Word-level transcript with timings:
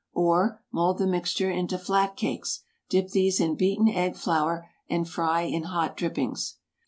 Or, 0.15 0.63
mould 0.71 0.97
the 0.97 1.05
mixture 1.05 1.51
into 1.51 1.77
flat 1.77 2.15
cakes; 2.15 2.61
dip 2.89 3.09
these 3.09 3.39
in 3.39 3.53
beaten 3.53 3.87
egg 3.87 4.15
flour, 4.15 4.67
and 4.89 5.07
fry 5.07 5.41
in 5.43 5.65
hot 5.65 5.95
drippings. 5.95 6.55